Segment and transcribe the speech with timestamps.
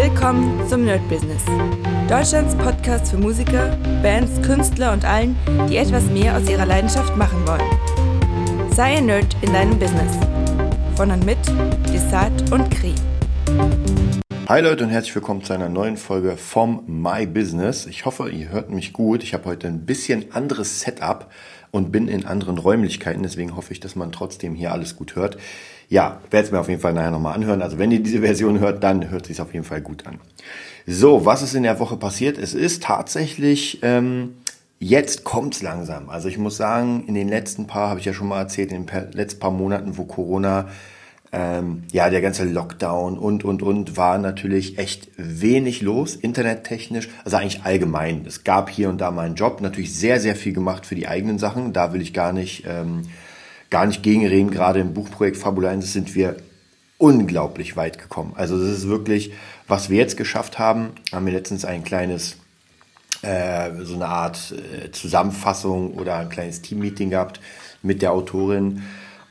[0.00, 1.42] Willkommen zum Nerd Business.
[2.08, 5.36] Deutschlands Podcast für Musiker, Bands, Künstler und allen,
[5.68, 8.70] die etwas mehr aus ihrer Leidenschaft machen wollen.
[8.70, 10.16] Sei ein Nerd in deinem Business.
[10.94, 11.38] Von und mit
[11.92, 12.94] Desart und Kri.
[14.48, 17.86] Hi Leute und herzlich willkommen zu einer neuen Folge vom My Business.
[17.86, 19.24] Ich hoffe, ihr hört mich gut.
[19.24, 21.28] Ich habe heute ein bisschen anderes Setup
[21.72, 23.24] und bin in anderen Räumlichkeiten.
[23.24, 25.38] Deswegen hoffe ich, dass man trotzdem hier alles gut hört.
[25.88, 27.62] Ja, werde es mir auf jeden Fall nachher nochmal anhören.
[27.62, 30.18] Also wenn ihr diese Version hört, dann hört sich auf jeden Fall gut an.
[30.86, 32.38] So, was ist in der Woche passiert?
[32.38, 34.34] Es ist tatsächlich, ähm,
[34.78, 36.10] jetzt kommt's langsam.
[36.10, 38.86] Also ich muss sagen, in den letzten paar, habe ich ja schon mal erzählt, in
[38.86, 40.68] den letzten paar Monaten, wo Corona
[41.32, 47.36] ähm, ja, der ganze Lockdown und, und, und war natürlich echt wenig los, internettechnisch, also
[47.36, 48.24] eigentlich allgemein.
[48.26, 51.06] Es gab hier und da mal einen Job, natürlich sehr, sehr viel gemacht für die
[51.06, 51.72] eigenen Sachen.
[51.72, 53.02] Da will ich gar nicht, ähm,
[53.70, 54.50] gar nicht gegenreden.
[54.50, 56.36] Gerade im Buchprojekt Fabulensis sind wir
[56.98, 58.32] unglaublich weit gekommen.
[58.36, 59.32] Also das ist wirklich,
[59.66, 62.36] was wir jetzt geschafft haben, haben wir letztens ein kleines,
[63.22, 67.40] äh, so eine Art äh, Zusammenfassung oder ein kleines Teammeeting gehabt
[67.82, 68.82] mit der Autorin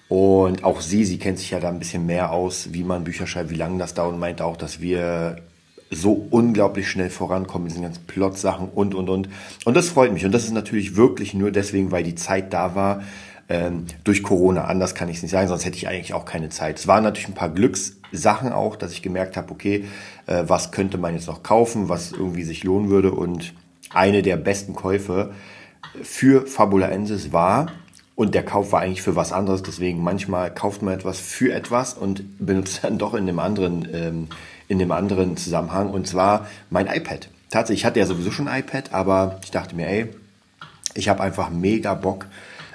[0.10, 3.28] und auch sie, sie kennt sich ja da ein bisschen mehr aus, wie man Bücher
[3.28, 5.38] schreibt, wie lange das dauert und meint auch, dass wir
[5.90, 9.30] so unglaublich schnell vorankommen mit diesen ganzen Plot-Sachen und, und, und.
[9.66, 10.26] Und das freut mich.
[10.26, 13.04] Und das ist natürlich wirklich nur deswegen, weil die Zeit da war,
[13.50, 14.66] ähm, durch Corona.
[14.66, 16.80] Anders kann ich es nicht sagen, sonst hätte ich eigentlich auch keine Zeit.
[16.80, 19.86] Es waren natürlich ein paar Glückssachen auch, dass ich gemerkt habe, okay,
[20.26, 23.12] äh, was könnte man jetzt noch kaufen, was irgendwie sich lohnen würde.
[23.12, 23.54] Und
[23.94, 25.34] eine der besten Käufe
[26.02, 27.68] für Fabulaensis war,
[28.18, 29.62] und der Kauf war eigentlich für was anderes.
[29.62, 34.28] Deswegen manchmal kauft man etwas für etwas und benutzt dann doch in dem anderen, ähm,
[34.68, 35.92] in dem anderen Zusammenhang.
[35.92, 37.30] Und zwar mein iPad.
[37.52, 40.08] Tatsächlich, ich hatte ja sowieso schon ein iPad, aber ich dachte mir, ey,
[40.96, 42.26] ich habe einfach mega Bock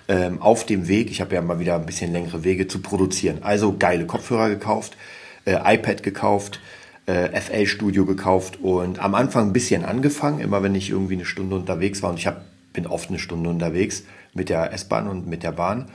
[0.08, 1.11] ähm, auf dem Weg.
[1.11, 3.39] Ich habe ja mal wieder ein bisschen längere Wege zu produzieren.
[3.42, 4.97] Also geile Kopfhörer gekauft,
[5.45, 6.61] äh, iPad gekauft,
[7.06, 11.25] äh, FL Studio gekauft und am Anfang ein bisschen angefangen, immer wenn ich irgendwie eine
[11.25, 14.05] Stunde unterwegs war und ich hab, bin oft eine Stunde unterwegs
[14.35, 15.89] mit der S-Bahn und mit der Bahn.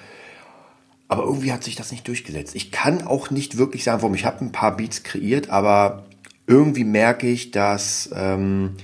[1.08, 2.56] Aber irgendwie hat sich das nicht durchgesetzt.
[2.56, 4.16] Ich kann auch nicht wirklich sagen, warum.
[4.16, 6.04] Ich habe ein paar Beats kreiert, aber
[6.48, 8.76] irgendwie merke ich, dass, ähm,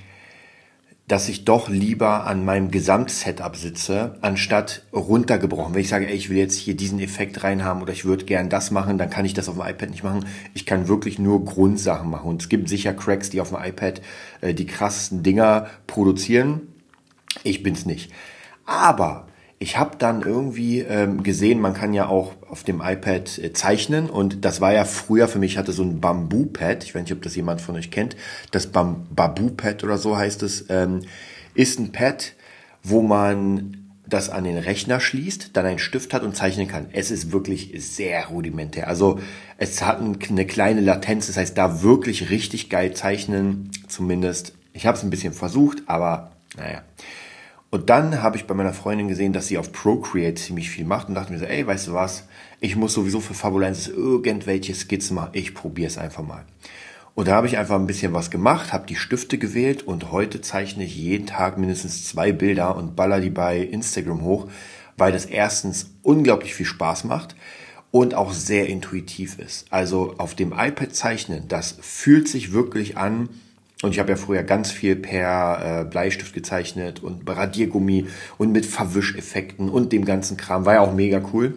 [1.08, 5.74] dass ich doch lieber an meinem Gesamtsetup sitze, anstatt runtergebrochen.
[5.74, 8.50] Wenn ich sage, ey, ich will jetzt hier diesen Effekt reinhaben oder ich würde gern
[8.50, 10.26] das machen, dann kann ich das auf dem iPad nicht machen.
[10.54, 12.30] Ich kann wirklich nur Grundsachen machen.
[12.30, 14.02] Und es gibt sicher Cracks, die auf dem iPad
[14.42, 16.62] äh, die krassesten Dinger produzieren.
[17.44, 18.12] Ich bin's nicht.
[18.66, 19.28] Aber
[19.64, 24.10] ich habe dann irgendwie ähm, gesehen, man kann ja auch auf dem iPad äh, zeichnen
[24.10, 27.14] und das war ja früher für mich, ich hatte so ein Bamboo-Pad, ich weiß nicht,
[27.14, 28.18] ob das jemand von euch kennt,
[28.52, 31.04] das Bam Babu-Pad oder so heißt es, ähm,
[31.54, 32.34] ist ein Pad,
[32.84, 36.88] wo man das an den Rechner schließt, dann einen Stift hat und zeichnen kann.
[36.92, 38.90] Es ist wirklich sehr rudimentär.
[38.90, 39.22] Also
[39.58, 44.56] es hat eine kleine Latenz, das heißt, da wirklich richtig geil zeichnen, zumindest.
[44.74, 46.82] Ich habe es ein bisschen versucht, aber naja.
[47.74, 51.10] Und dann habe ich bei meiner Freundin gesehen, dass sie auf Procreate ziemlich viel macht
[51.10, 52.28] und dachte mir so, ey, weißt du was,
[52.60, 56.46] ich muss sowieso für Fabulensis irgendwelche Skizzen machen, ich probiere es einfach mal.
[57.16, 60.40] Und da habe ich einfach ein bisschen was gemacht, habe die Stifte gewählt und heute
[60.40, 64.50] zeichne ich jeden Tag mindestens zwei Bilder und baller die bei Instagram hoch,
[64.96, 67.36] weil das erstens unglaublich viel Spaß macht
[67.90, 69.66] und auch sehr intuitiv ist.
[69.72, 73.30] Also auf dem iPad zeichnen, das fühlt sich wirklich an,
[73.84, 78.08] und ich habe ja früher ganz viel per äh, Bleistift gezeichnet und Radiergummi
[78.38, 80.66] und mit Verwischeffekten und dem ganzen Kram.
[80.66, 81.56] War ja auch mega cool.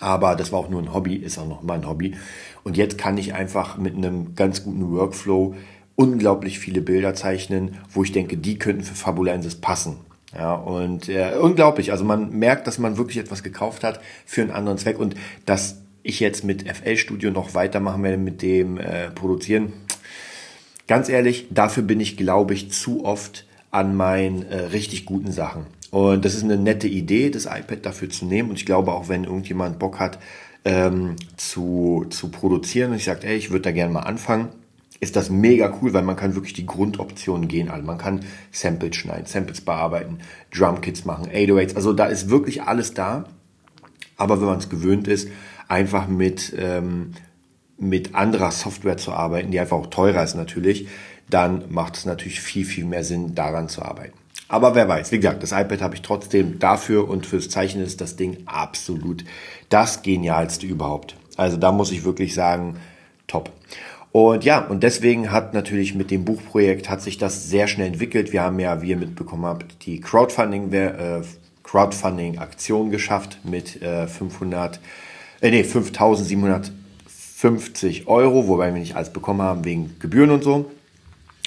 [0.00, 2.14] Aber das war auch nur ein Hobby, ist auch noch mal ein Hobby.
[2.62, 5.54] Und jetzt kann ich einfach mit einem ganz guten Workflow
[5.96, 9.96] unglaublich viele Bilder zeichnen, wo ich denke, die könnten für Fabulensis passen.
[10.34, 11.90] Ja, und äh, unglaublich.
[11.90, 15.14] Also man merkt, dass man wirklich etwas gekauft hat für einen anderen Zweck und
[15.46, 19.72] dass ich jetzt mit FL Studio noch weitermachen werde mit dem äh, Produzieren,
[20.90, 25.66] ganz ehrlich, dafür bin ich, glaube ich, zu oft an meinen äh, richtig guten Sachen.
[25.92, 28.50] Und das ist eine nette Idee, das iPad dafür zu nehmen.
[28.50, 30.18] Und ich glaube auch, wenn irgendjemand Bock hat,
[30.64, 34.48] ähm, zu, zu produzieren und ich sage, ey, ich würde da gerne mal anfangen,
[34.98, 37.70] ist das mega cool, weil man kann wirklich die Grundoptionen gehen.
[37.70, 40.18] Also man kann Samples schneiden, Samples bearbeiten,
[40.52, 41.76] Drumkits machen, 808s.
[41.76, 43.26] Also da ist wirklich alles da.
[44.16, 45.28] Aber wenn man es gewöhnt ist,
[45.68, 47.12] einfach mit ähm,
[47.80, 50.88] mit anderer Software zu arbeiten, die einfach auch teurer ist natürlich,
[51.28, 54.14] dann macht es natürlich viel, viel mehr Sinn, daran zu arbeiten.
[54.48, 58.00] Aber wer weiß, wie gesagt, das iPad habe ich trotzdem dafür und fürs Zeichnen ist
[58.00, 59.24] das Ding absolut
[59.68, 61.16] das Genialste überhaupt.
[61.36, 62.76] Also da muss ich wirklich sagen,
[63.28, 63.52] top.
[64.12, 68.32] Und ja, und deswegen hat natürlich mit dem Buchprojekt hat sich das sehr schnell entwickelt.
[68.32, 71.22] Wir haben ja, wie ihr mitbekommen habt, die Crowdfunding, äh,
[71.62, 74.80] Crowdfunding Aktion geschafft mit äh, 500,
[75.40, 76.72] äh, nee, 5700
[77.40, 80.70] 50 Euro, wobei wir nicht alles bekommen haben wegen Gebühren und so.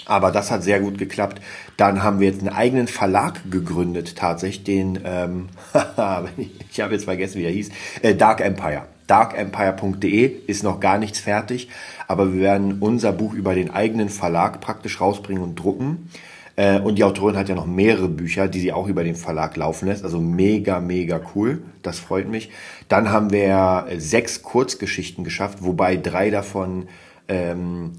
[0.06, 1.40] Aber das hat sehr gut geklappt.
[1.78, 5.50] Dann haben wir jetzt einen eigenen Verlag gegründet, tatsächlich, den, ähm,
[6.72, 7.70] ich habe jetzt vergessen, wie er hieß,
[8.02, 8.88] äh, Dark Empire.
[9.06, 11.70] Darkempire.de ist noch gar nichts fertig,
[12.08, 16.10] aber wir werden unser Buch über den eigenen Verlag praktisch rausbringen und drucken.
[16.56, 19.56] Äh, und die Autorin hat ja noch mehrere Bücher, die sie auch über den Verlag
[19.56, 20.04] laufen lässt.
[20.04, 21.64] Also mega, mega cool.
[21.82, 22.52] Das freut mich.
[22.88, 26.88] Dann haben wir sechs Kurzgeschichten geschafft, wobei drei davon
[27.28, 27.94] ähm,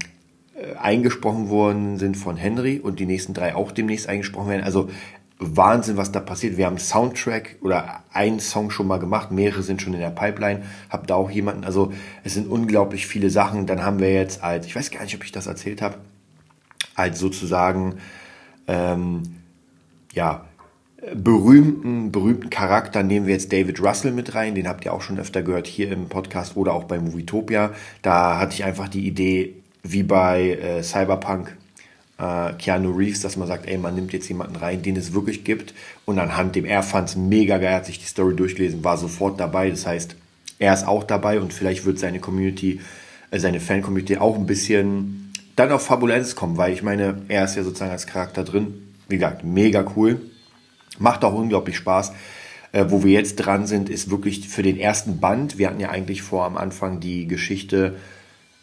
[0.55, 4.63] äh, eingesprochen worden sind von Henry und die nächsten drei auch demnächst eingesprochen werden.
[4.63, 4.89] Also
[5.37, 6.55] Wahnsinn, was da passiert.
[6.55, 10.63] Wir haben Soundtrack oder einen Song schon mal gemacht, mehrere sind schon in der Pipeline.
[10.89, 11.91] Hab da auch jemanden, also
[12.23, 13.65] es sind unglaublich viele Sachen.
[13.65, 15.97] Dann haben wir jetzt als, ich weiß gar nicht, ob ich das erzählt habe,
[16.95, 17.95] als sozusagen,
[18.67, 19.23] ähm,
[20.13, 20.45] ja,
[21.13, 24.55] berühmten, berühmten Charakter nehmen wir jetzt David Russell mit rein.
[24.55, 27.71] Den habt ihr auch schon öfter gehört hier im Podcast oder auch bei Movietopia.
[28.01, 31.55] Da hatte ich einfach die Idee, wie bei äh, Cyberpunk
[32.17, 35.43] äh, Keanu Reeves, dass man sagt, ey, man nimmt jetzt jemanden rein, den es wirklich
[35.43, 35.73] gibt.
[36.05, 39.39] Und anhand dem er fand es mega geil, hat sich die Story durchgelesen, war sofort
[39.39, 39.69] dabei.
[39.69, 40.15] Das heißt,
[40.57, 42.79] er ist auch dabei und vielleicht wird seine Community,
[43.31, 45.24] äh, seine Fan-Community auch ein bisschen
[45.55, 48.93] dann auf Fabulenz kommen, weil ich meine, er ist ja sozusagen als Charakter drin.
[49.07, 50.21] Wie gesagt, mega cool.
[50.99, 52.13] Macht auch unglaublich Spaß.
[52.71, 55.57] Äh, wo wir jetzt dran sind, ist wirklich für den ersten Band.
[55.57, 57.95] Wir hatten ja eigentlich vor, am Anfang die Geschichte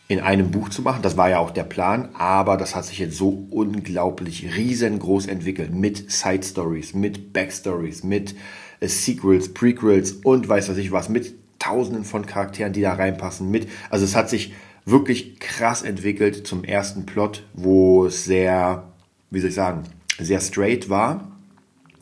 [0.09, 1.01] in einem Buch zu machen.
[1.01, 5.73] Das war ja auch der Plan, aber das hat sich jetzt so unglaublich riesengroß entwickelt
[5.73, 8.35] mit Side Stories, mit Backstories, mit
[8.81, 13.51] äh, Sequels, Prequels und weiß was ich was, mit Tausenden von Charakteren, die da reinpassen,
[13.51, 13.69] mit.
[13.89, 14.53] Also es hat sich
[14.85, 18.85] wirklich krass entwickelt zum ersten Plot, wo es sehr,
[19.31, 19.85] wie soll ich sagen,
[20.19, 21.29] sehr straight war.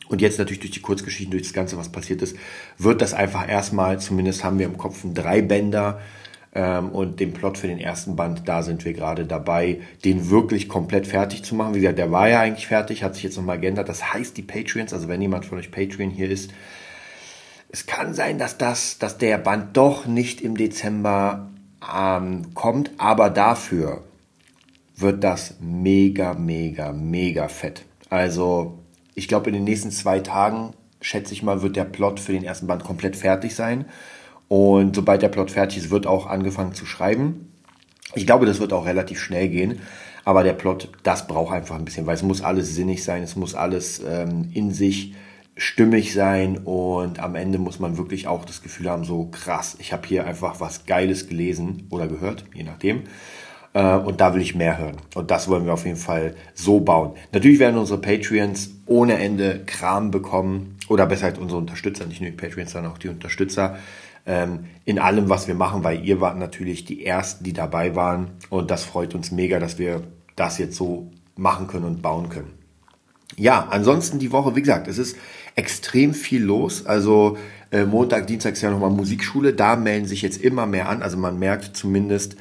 [0.08, 2.36] Und jetzt natürlich durch die Kurzgeschichten, durch das Ganze, was passiert ist,
[2.78, 6.00] wird das einfach erstmal, zumindest haben wir im Kopf ein Dreibänder,
[6.54, 10.68] ähm, und den Plot für den ersten Band, da sind wir gerade dabei, den wirklich
[10.68, 11.74] komplett fertig zu machen.
[11.74, 13.88] Wie gesagt, der war ja eigentlich fertig, hat sich jetzt nochmal geändert.
[13.88, 16.50] Das heißt, die Patreons, also wenn jemand von euch Patreon hier ist,
[17.72, 21.50] es kann sein, dass das, dass der Band doch nicht im Dezember
[21.94, 24.04] ähm, kommt, aber dafür
[24.96, 27.84] wird das mega, mega, mega fett.
[28.10, 28.78] Also,
[29.14, 32.44] ich glaube, in den nächsten zwei Tagen, schätze ich mal, wird der Plot für den
[32.44, 33.86] ersten Band komplett fertig sein.
[34.48, 37.52] Und sobald der Plot fertig ist, wird auch angefangen zu schreiben.
[38.14, 39.80] Ich glaube, das wird auch relativ schnell gehen.
[40.24, 43.36] Aber der Plot, das braucht einfach ein bisschen, weil es muss alles sinnig sein, es
[43.36, 45.14] muss alles ähm, in sich
[45.60, 49.92] stimmig sein und am Ende muss man wirklich auch das Gefühl haben, so krass, ich
[49.92, 53.02] habe hier einfach was Geiles gelesen oder gehört, je nachdem.
[53.74, 54.96] Äh, und da will ich mehr hören.
[55.14, 57.12] Und das wollen wir auf jeden Fall so bauen.
[57.32, 62.30] Natürlich werden unsere Patreons ohne Ende Kram bekommen oder besser halt unsere Unterstützer, nicht nur
[62.30, 63.76] die Patreons, sondern auch die Unterstützer
[64.24, 68.30] ähm, in allem, was wir machen, weil ihr wart natürlich die Ersten, die dabei waren.
[68.48, 70.04] Und das freut uns mega, dass wir
[70.36, 72.59] das jetzt so machen können und bauen können.
[73.36, 75.16] Ja, ansonsten die Woche, wie gesagt, es ist
[75.54, 76.86] extrem viel los.
[76.86, 77.38] Also
[77.70, 79.52] äh, Montag, Dienstag ist ja nochmal Musikschule.
[79.52, 81.02] Da melden sich jetzt immer mehr an.
[81.02, 82.36] Also man merkt zumindest,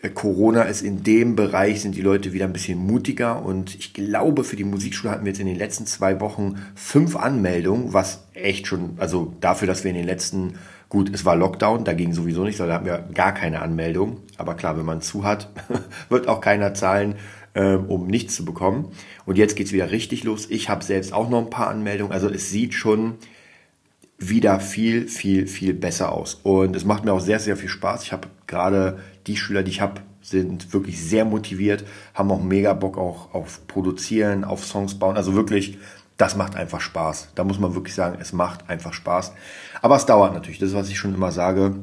[0.00, 3.44] äh, Corona ist in dem Bereich, sind die Leute wieder ein bisschen mutiger.
[3.44, 7.16] Und ich glaube, für die Musikschule hatten wir jetzt in den letzten zwei Wochen fünf
[7.16, 10.54] Anmeldungen, was echt schon, also dafür, dass wir in den letzten
[10.88, 14.22] Gut, es war Lockdown, da ging sowieso nicht, da hatten wir gar keine Anmeldung.
[14.38, 15.50] Aber klar, wenn man zu hat,
[16.08, 17.16] wird auch keiner zahlen,
[17.58, 18.92] ähm, um nichts zu bekommen.
[19.26, 20.46] Und jetzt geht's wieder richtig los.
[20.48, 22.12] Ich habe selbst auch noch ein paar Anmeldungen.
[22.12, 23.14] Also es sieht schon
[24.16, 26.34] wieder viel, viel, viel besser aus.
[26.44, 28.04] Und es macht mir auch sehr, sehr viel Spaß.
[28.04, 31.84] Ich habe gerade die Schüler, die ich habe, sind wirklich sehr motiviert,
[32.14, 35.16] haben auch mega Bock auch auf Produzieren, auf Songs bauen.
[35.16, 35.78] Also wirklich
[36.16, 37.30] das macht einfach Spaß.
[37.34, 39.32] Da muss man wirklich sagen, es macht einfach Spaß.
[39.82, 40.58] Aber es dauert natürlich.
[40.58, 41.76] Das ist, was ich schon immer sage,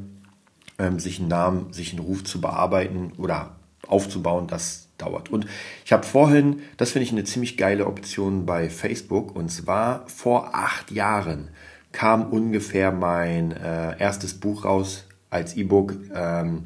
[0.78, 3.56] ähm, sich einen Namen, sich einen Ruf zu bearbeiten oder
[3.86, 5.30] aufzubauen, das dauert.
[5.30, 5.46] Und
[5.84, 10.50] ich habe vorhin, das finde ich eine ziemlich geile Option bei Facebook, und zwar vor
[10.54, 11.48] acht Jahren
[11.92, 15.94] kam ungefähr mein äh, erstes Buch raus als E-Book.
[16.14, 16.64] Ähm,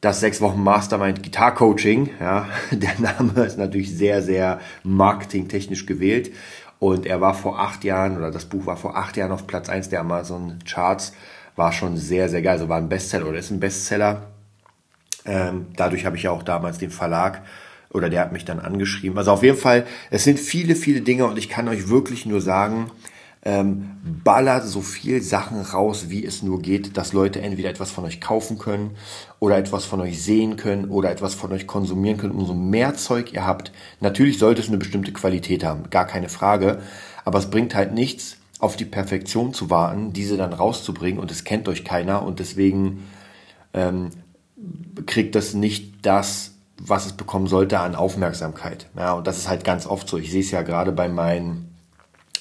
[0.00, 2.10] das sechs Wochen Mastermind Guitar Coaching.
[2.20, 6.32] Ja, der Name ist natürlich sehr, sehr marketingtechnisch gewählt.
[6.78, 9.68] Und er war vor acht Jahren, oder das Buch war vor acht Jahren auf Platz
[9.68, 11.12] eins der Amazon Charts.
[11.56, 12.54] War schon sehr, sehr geil.
[12.54, 14.29] Also war ein Bestseller oder ist ein Bestseller.
[15.24, 17.42] Ähm, dadurch habe ich ja auch damals den Verlag
[17.92, 19.18] oder der hat mich dann angeschrieben.
[19.18, 22.40] Also auf jeden Fall, es sind viele, viele Dinge und ich kann euch wirklich nur
[22.40, 22.90] sagen,
[23.42, 28.04] ähm, ballert so viel Sachen raus, wie es nur geht, dass Leute entweder etwas von
[28.04, 28.96] euch kaufen können
[29.38, 32.34] oder etwas von euch sehen können oder etwas von euch konsumieren können.
[32.34, 36.82] Umso mehr Zeug ihr habt, natürlich sollte es eine bestimmte Qualität haben, gar keine Frage,
[37.24, 41.44] aber es bringt halt nichts, auf die Perfektion zu warten, diese dann rauszubringen und es
[41.44, 43.08] kennt euch keiner und deswegen
[43.72, 44.10] ähm,
[45.06, 48.88] kriegt das nicht das, was es bekommen sollte an Aufmerksamkeit.
[48.96, 50.16] Ja, und das ist halt ganz oft so.
[50.18, 51.76] Ich sehe es ja gerade bei meinen,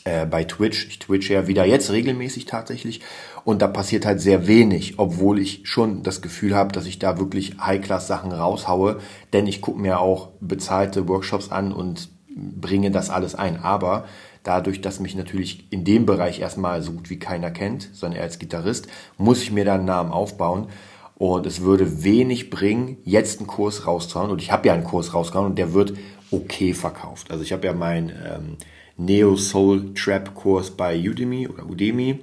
[0.06, 0.88] äh, bei Twitch.
[0.88, 3.02] Ich twitch ja wieder jetzt regelmäßig tatsächlich.
[3.44, 7.18] Und da passiert halt sehr wenig, obwohl ich schon das Gefühl habe, dass ich da
[7.18, 9.00] wirklich High-Class-Sachen raushaue.
[9.34, 13.62] Denn ich gucke mir auch bezahlte Workshops an und bringe das alles ein.
[13.62, 14.06] Aber
[14.44, 18.24] dadurch, dass mich natürlich in dem Bereich erstmal so gut wie keiner kennt, sondern er
[18.24, 20.68] als Gitarrist, muss ich mir da einen Namen aufbauen.
[21.20, 24.32] Und es würde wenig bringen, jetzt einen Kurs rauszuhauen.
[24.32, 25.94] Und ich habe ja einen Kurs rausgehauen und der wird
[26.32, 27.30] okay verkauft.
[27.30, 28.58] Also ich habe ja meinen ähm,
[28.98, 32.20] Neo Soul Trap Kurs bei Udemy oder Udemy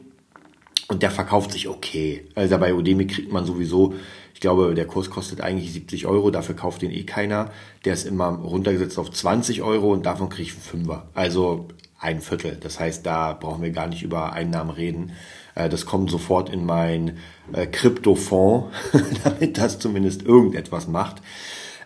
[0.88, 2.24] und der verkauft sich okay.
[2.34, 3.94] Also bei Udemy kriegt man sowieso,
[4.32, 7.50] ich glaube, der Kurs kostet eigentlich 70 Euro, dafür kauft den eh keiner.
[7.84, 11.08] Der ist immer runtergesetzt auf 20 Euro und davon kriege ich einen Fünfer.
[11.12, 12.56] Also ein Viertel.
[12.60, 15.12] Das heißt, da brauchen wir gar nicht über Einnahmen reden.
[15.56, 17.18] Äh, das kommt sofort in mein
[17.52, 18.68] äh, Kryptofonds,
[19.24, 21.16] damit das zumindest irgendetwas macht.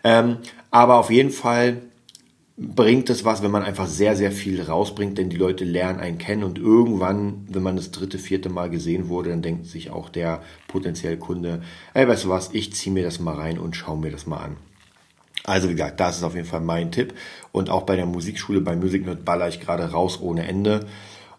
[0.05, 0.37] Ähm,
[0.71, 1.81] aber auf jeden Fall
[2.59, 6.19] bringt es was, wenn man einfach sehr, sehr viel rausbringt, denn die Leute lernen einen
[6.19, 10.11] kennen und irgendwann, wenn man das dritte, vierte Mal gesehen wurde, dann denkt sich auch
[10.11, 11.63] der potenzielle Kunde,
[11.95, 14.39] ey, weißt du was, ich ziehe mir das mal rein und schaue mir das mal
[14.39, 14.57] an.
[15.45, 17.15] Also wie gesagt, das ist auf jeden Fall mein Tipp.
[17.51, 20.87] Und auch bei der Musikschule, bei Music Nerd baller ich gerade raus ohne Ende.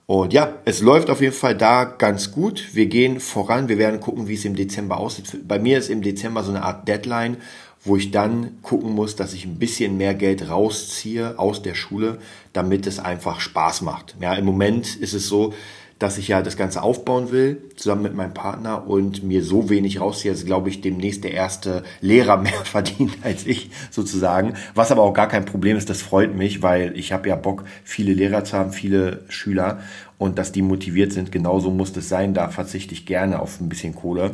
[0.06, 2.70] Und ja, es läuft auf jeden Fall da ganz gut.
[2.74, 3.70] Wir gehen voran.
[3.70, 5.48] Wir werden gucken, wie es im Dezember aussieht.
[5.48, 7.38] Bei mir ist im Dezember so eine Art Deadline
[7.84, 12.20] wo ich dann gucken muss, dass ich ein bisschen mehr Geld rausziehe aus der Schule,
[12.54, 14.16] damit es einfach Spaß macht.
[14.22, 15.54] Ja, im Moment ist es so,
[16.02, 20.02] dass ich ja das Ganze aufbauen will, zusammen mit meinem Partner und mir so wenig
[20.02, 24.56] rausziehe, dass, glaube ich, demnächst der erste Lehrer mehr verdient als ich sozusagen.
[24.74, 27.66] Was aber auch gar kein Problem ist, das freut mich, weil ich habe ja Bock,
[27.84, 29.80] viele Lehrer zu haben, viele Schüler
[30.18, 32.34] und dass die motiviert sind, genauso muss das sein.
[32.34, 34.32] Da verzichte ich gerne auf ein bisschen Kohle.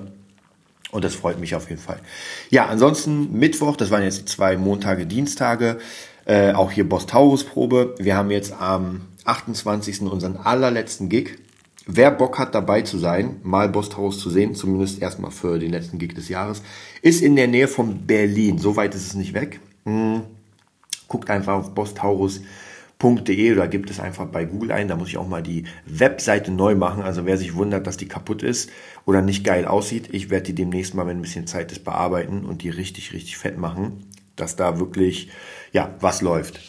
[0.92, 2.00] Und das freut mich auf jeden Fall.
[2.50, 5.80] Ja, ansonsten Mittwoch, das waren jetzt zwei Montage, Dienstage,
[6.24, 7.96] äh, auch hier Boss Taurus Probe.
[8.00, 10.04] Wir haben jetzt am 28.
[10.04, 11.40] unseren allerletzten Gig.
[11.90, 15.72] Wer Bock hat, dabei zu sein, mal Boss Taurus zu sehen, zumindest erstmal für den
[15.72, 16.62] letzten Gig des Jahres,
[17.02, 18.58] ist in der Nähe von Berlin.
[18.58, 19.62] So weit ist es nicht weg.
[19.86, 20.24] Hm.
[21.08, 22.42] Guckt einfach auf Boss Taurus
[23.00, 24.88] .de oder gibt es einfach bei Google ein.
[24.88, 27.04] Da muss ich auch mal die Webseite neu machen.
[27.04, 28.70] Also wer sich wundert, dass die kaputt ist
[29.06, 32.44] oder nicht geil aussieht, ich werde die demnächst mal, wenn ein bisschen Zeit ist, bearbeiten
[32.44, 34.04] und die richtig, richtig fett machen,
[34.36, 35.30] dass da wirklich,
[35.72, 36.60] ja, was läuft.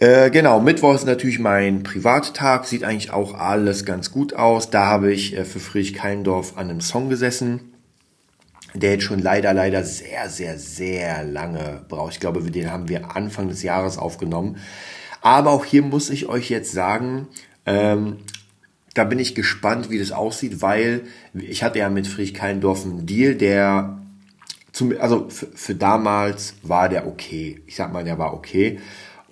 [0.00, 4.70] Äh, genau, Mittwoch ist natürlich mein Privattag, sieht eigentlich auch alles ganz gut aus.
[4.70, 7.74] Da habe ich äh, für Friedrich Keindorf an einem Song gesessen
[8.74, 12.14] der jetzt schon leider, leider sehr, sehr, sehr lange braucht.
[12.14, 14.56] Ich glaube, den haben wir Anfang des Jahres aufgenommen.
[15.20, 17.28] Aber auch hier muss ich euch jetzt sagen,
[17.66, 18.16] ähm,
[18.94, 21.02] da bin ich gespannt, wie das aussieht, weil
[21.34, 24.00] ich hatte ja mit Friedrich Keindorf einen Deal, der
[24.72, 27.62] zum, also für, für damals war der okay.
[27.66, 28.80] Ich sag mal, der war okay.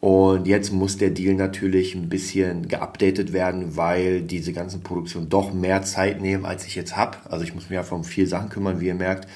[0.03, 5.55] Und jetzt muss der Deal natürlich ein bisschen geupdatet werden, weil diese ganzen Produktionen doch
[5.55, 7.31] mehr Zeit nehmen, als ich jetzt hab.
[7.31, 9.29] Also ich muss mich ja von vier Sachen kümmern, wie ihr merkt.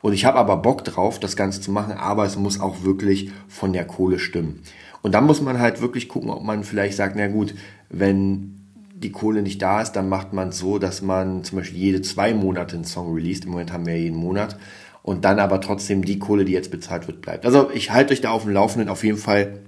[0.00, 3.32] Und ich habe aber Bock drauf, das Ganze zu machen, aber es muss auch wirklich
[3.48, 4.62] von der Kohle stimmen.
[5.02, 7.54] Und dann muss man halt wirklich gucken, ob man vielleicht sagt, na gut,
[7.90, 8.62] wenn
[8.94, 12.00] die Kohle nicht da ist, dann macht man es so, dass man zum Beispiel jede
[12.00, 13.44] zwei Monate einen Song released.
[13.44, 14.56] Im Moment haben wir ja jeden Monat.
[15.02, 17.44] Und dann aber trotzdem die Kohle, die jetzt bezahlt wird, bleibt.
[17.44, 19.58] Also ich halte euch da auf dem Laufenden auf jeden Fall,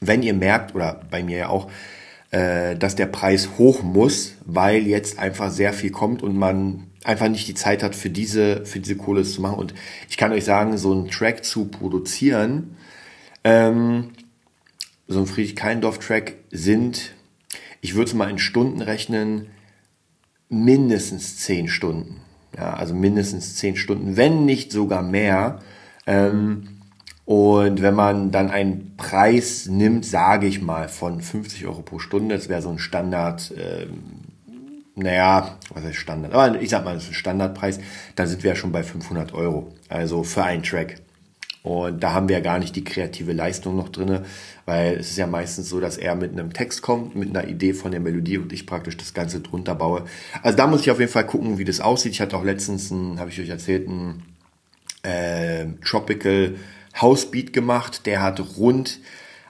[0.00, 1.70] wenn ihr merkt, oder bei mir ja auch,
[2.30, 7.28] äh, dass der Preis hoch muss, weil jetzt einfach sehr viel kommt und man einfach
[7.28, 9.58] nicht die Zeit hat, für diese, für diese Kohle zu machen.
[9.58, 9.74] Und
[10.08, 12.76] ich kann euch sagen, so einen Track zu produzieren,
[13.44, 14.10] ähm,
[15.06, 17.14] so ein Friedrich-Keindorf-Track sind,
[17.80, 19.46] ich würde es mal in Stunden rechnen,
[20.48, 22.20] mindestens zehn Stunden.
[22.56, 25.60] Ja, also mindestens zehn Stunden, wenn nicht sogar mehr.
[26.06, 26.77] Ähm,
[27.28, 32.34] und wenn man dann einen Preis nimmt, sage ich mal, von 50 Euro pro Stunde,
[32.34, 34.00] das wäre so ein Standard, ähm,
[34.94, 36.32] naja, was heißt Standard?
[36.32, 37.80] Aber ich sag mal, das ist ein Standardpreis,
[38.16, 39.74] dann sind wir ja schon bei 500 Euro.
[39.90, 41.02] Also für einen Track.
[41.62, 44.24] Und da haben wir ja gar nicht die kreative Leistung noch drinne,
[44.64, 47.74] weil es ist ja meistens so, dass er mit einem Text kommt, mit einer Idee
[47.74, 50.06] von der Melodie und ich praktisch das Ganze drunter baue.
[50.42, 52.12] Also da muss ich auf jeden Fall gucken, wie das aussieht.
[52.12, 54.22] Ich hatte auch letztens, habe ich euch erzählt, ein
[55.02, 56.54] äh, Tropical
[57.00, 58.06] House Beat gemacht.
[58.06, 59.00] Der hat rund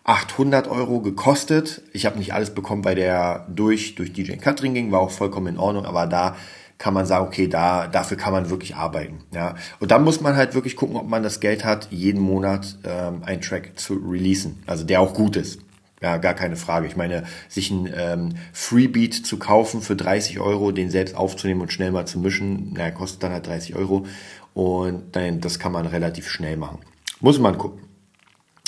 [0.04, 1.82] 800 Euro gekostet.
[1.92, 5.48] Ich habe nicht alles bekommen, weil der durch, durch DJ Katrin ging, war auch vollkommen
[5.48, 6.36] in Ordnung, aber da
[6.78, 9.18] kann man sagen, okay, da, dafür kann man wirklich arbeiten.
[9.34, 9.56] Ja.
[9.80, 13.22] Und dann muss man halt wirklich gucken, ob man das Geld hat, jeden Monat ähm,
[13.24, 14.62] einen Track zu releasen.
[14.66, 15.60] Also der auch gut ist.
[16.00, 16.86] Ja, gar keine Frage.
[16.86, 21.72] Ich meine, sich ein ähm, Freebeat zu kaufen für 30 Euro, den selbst aufzunehmen und
[21.72, 24.06] schnell mal zu mischen, naja, kostet dann halt 30 Euro.
[24.54, 26.78] Und dann, das kann man relativ schnell machen.
[27.20, 27.82] Muss man gucken.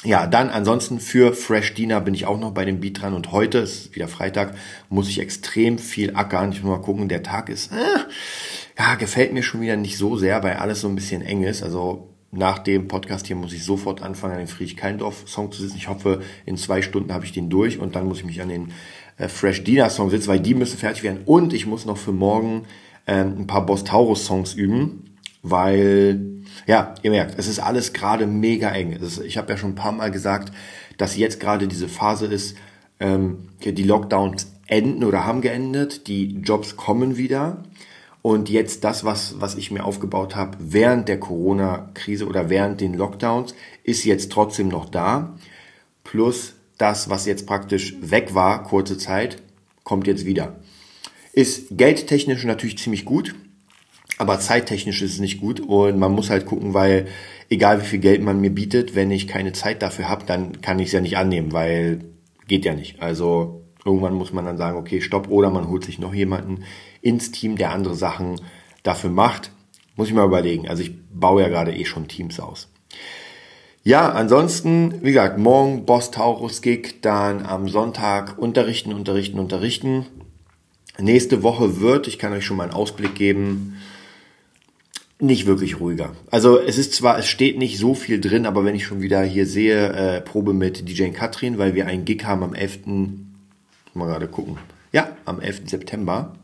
[0.02, 3.32] Ja, dann ansonsten für Fresh Dina bin ich auch noch bei dem Beat dran und
[3.32, 4.54] heute ist wieder Freitag,
[4.88, 6.52] muss ich extrem viel ackern.
[6.52, 7.76] Ich muss mal gucken, der Tag ist, äh,
[8.78, 11.62] ja, gefällt mir schon wieder nicht so sehr, weil alles so ein bisschen eng ist.
[11.62, 15.60] Also nach dem Podcast hier muss ich sofort anfangen, an den Friedrich Keindorf Song zu
[15.60, 15.76] sitzen.
[15.76, 18.48] Ich hoffe, in zwei Stunden habe ich den durch und dann muss ich mich an
[18.48, 18.72] den
[19.18, 21.20] äh, Fresh Dina Song sitzen, weil die müssen fertig werden.
[21.26, 22.64] Und ich muss noch für morgen
[23.06, 28.26] ähm, ein paar Boss Taurus Songs üben, weil, ja, ihr merkt, es ist alles gerade
[28.26, 28.92] mega eng.
[28.92, 30.52] Ist, ich habe ja schon ein paar Mal gesagt,
[30.98, 32.56] dass jetzt gerade diese Phase ist,
[32.98, 37.62] ähm, die Lockdowns enden oder haben geendet, die Jobs kommen wieder.
[38.22, 42.94] Und jetzt das, was, was ich mir aufgebaut habe während der Corona-Krise oder während den
[42.94, 45.36] Lockdowns, ist jetzt trotzdem noch da.
[46.04, 49.42] Plus das, was jetzt praktisch weg war, kurze Zeit,
[49.84, 50.56] kommt jetzt wieder.
[51.32, 53.34] Ist geldtechnisch natürlich ziemlich gut,
[54.20, 57.06] aber zeittechnisch ist es nicht gut und man muss halt gucken, weil
[57.48, 60.78] egal wie viel Geld man mir bietet, wenn ich keine Zeit dafür habe, dann kann
[60.78, 62.04] ich es ja nicht annehmen, weil
[62.46, 63.00] geht ja nicht.
[63.00, 66.64] Also irgendwann muss man dann sagen, okay, stopp, oder man holt sich noch jemanden
[67.00, 68.40] ins Team, der andere Sachen
[68.82, 69.52] dafür macht.
[69.96, 70.68] Muss ich mal überlegen.
[70.68, 72.68] Also ich baue ja gerade eh schon Teams aus.
[73.82, 80.04] Ja, ansonsten, wie gesagt, morgen Boss Taurus Gig, dann am Sonntag unterrichten, unterrichten, unterrichten.
[80.98, 83.79] Nächste Woche wird, ich kann euch schon mal einen Ausblick geben,
[85.22, 86.12] nicht wirklich ruhiger.
[86.30, 89.22] Also es ist zwar, es steht nicht so viel drin, aber wenn ich schon wieder
[89.22, 92.80] hier sehe, äh, Probe mit DJ Katrin, weil wir einen Gig haben am 11.
[93.94, 94.58] Mal gerade gucken.
[94.92, 95.62] Ja, am 11.
[95.66, 96.34] September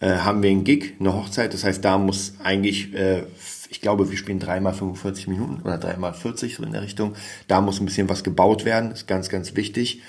[0.00, 1.54] äh, haben wir einen Gig, eine Hochzeit.
[1.54, 3.24] Das heißt, da muss eigentlich, äh,
[3.70, 7.14] ich glaube, wir spielen dreimal 45 Minuten oder dreimal 40 so in der Richtung.
[7.48, 10.02] Da muss ein bisschen was gebaut werden, ist ganz, ganz wichtig.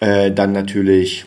[0.00, 1.26] Äh, dann natürlich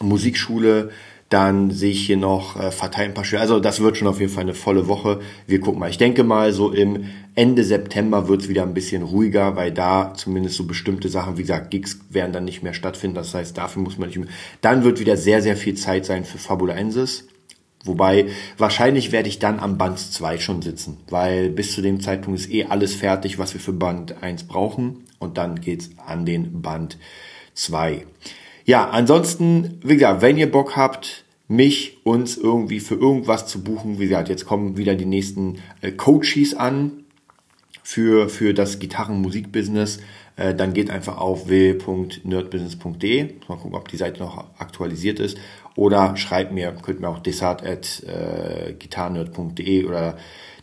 [0.00, 0.90] Musikschule,
[1.30, 3.40] dann sehe ich hier noch äh, verteilen ein paar Schüler.
[3.40, 5.20] Also das wird schon auf jeden Fall eine volle Woche.
[5.46, 5.88] Wir gucken mal.
[5.88, 7.04] Ich denke mal, so im
[7.36, 11.42] Ende September wird es wieder ein bisschen ruhiger, weil da zumindest so bestimmte Sachen, wie
[11.42, 13.14] gesagt, Gigs werden dann nicht mehr stattfinden.
[13.14, 14.28] Das heißt, dafür muss man nicht mehr.
[14.60, 17.28] Dann wird wieder sehr, sehr viel Zeit sein für Fabulensis.
[17.84, 18.26] Wobei,
[18.58, 22.50] wahrscheinlich werde ich dann am Band 2 schon sitzen, weil bis zu dem Zeitpunkt ist
[22.50, 25.04] eh alles fertig, was wir für Band 1 brauchen.
[25.20, 26.98] Und dann geht's an den Band
[27.54, 28.04] 2.
[28.64, 33.98] Ja, ansonsten, wie gesagt, wenn ihr Bock habt, mich, uns irgendwie für irgendwas zu buchen,
[33.98, 37.04] wie gesagt, jetzt kommen wieder die nächsten äh, Coaches an
[37.82, 39.98] für, für das Gitarrenmusikbusiness,
[40.36, 43.34] äh, dann geht einfach auf w.nerdbusiness.de.
[43.48, 45.38] Mal gucken, ob die Seite noch aktualisiert ist.
[45.74, 50.16] Oder schreibt mir, könnt mir auch desart at äh, oder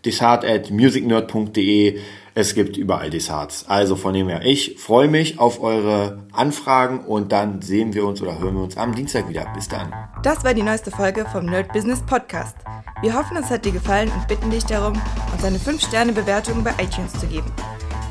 [0.05, 1.99] desart at musicnerd.de.
[2.39, 3.65] Es gibt überall Desarts.
[3.67, 8.21] Also von dem her, ich freue mich auf eure Anfragen und dann sehen wir uns
[8.21, 9.51] oder hören wir uns am Dienstag wieder.
[9.55, 9.91] Bis dann.
[10.21, 12.55] Das war die neueste Folge vom Nerd Business Podcast.
[13.01, 15.01] Wir hoffen, es hat dir gefallen und bitten dich darum,
[15.33, 17.51] uns eine 5-Sterne-Bewertung bei iTunes zu geben.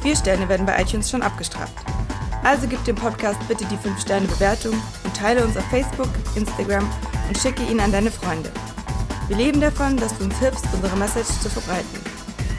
[0.03, 1.77] Vier Sterne werden bei iTunes schon abgestraft.
[2.43, 6.91] Also gib dem Podcast bitte die 5-Sterne-Bewertung und teile uns auf Facebook, Instagram
[7.29, 8.51] und schicke ihn an deine Freunde.
[9.29, 12.06] Wir leben davon, dass du uns hilfst, unsere Message zu verbreiten.